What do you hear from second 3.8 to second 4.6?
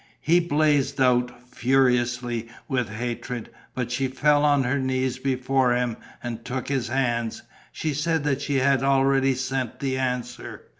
she fell